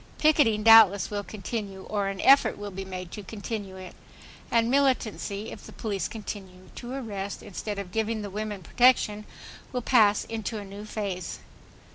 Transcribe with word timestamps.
Picketing 0.17 0.63
doubtless 0.63 1.11
will 1.11 1.23
continue, 1.23 1.83
or 1.83 2.07
an 2.07 2.19
effort 2.21 2.57
will 2.57 2.71
be 2.71 2.83
made 2.83 3.11
to 3.11 3.21
continue 3.21 3.75
it; 3.75 3.93
and 4.49 4.67
militancy, 4.67 5.51
if 5.51 5.63
the 5.63 5.71
police 5.71 6.07
continue 6.07 6.69
to 6.73 6.93
arrest, 6.95 7.43
instead 7.43 7.77
of 7.77 7.91
giving 7.91 8.23
the 8.23 8.31
women 8.31 8.63
protection, 8.63 9.25
will 9.71 9.83
pass 9.83 10.23
into 10.23 10.57
a 10.57 10.65
new 10.65 10.85
phase. 10.85 11.37